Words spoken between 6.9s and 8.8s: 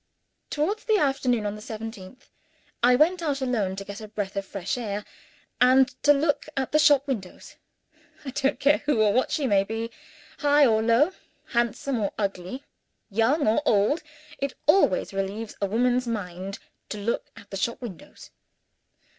windows. I don't care